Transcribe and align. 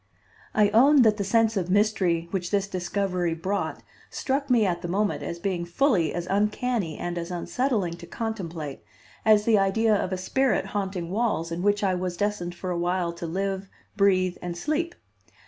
I 0.55 0.69
own 0.69 1.03
that 1.03 1.17
the 1.17 1.23
sense 1.23 1.55
of 1.55 1.69
mystery 1.69 2.27
which 2.31 2.49
this 2.49 2.67
discovery 2.67 3.35
brought 3.35 3.83
struck 4.09 4.49
me 4.49 4.65
at 4.65 4.81
the 4.81 4.87
moment 4.87 5.21
as 5.21 5.37
being 5.37 5.63
fully 5.63 6.11
as 6.11 6.25
uncanny 6.27 6.97
and 6.97 7.19
as 7.19 7.29
unsettling 7.29 7.93
to 7.97 8.07
contemplate 8.07 8.79
as 9.25 9.45
the 9.45 9.59
idea 9.59 9.93
of 9.95 10.11
a 10.11 10.17
spirit 10.17 10.65
haunting 10.65 11.11
walls 11.11 11.51
in 11.51 11.61
which 11.61 11.83
I 11.83 11.93
was 11.93 12.17
destined 12.17 12.55
for 12.55 12.71
a 12.71 12.79
while 12.79 13.13
to 13.13 13.27
live, 13.27 13.69
breathe 13.95 14.37
and 14.41 14.57
sleep. 14.57 14.95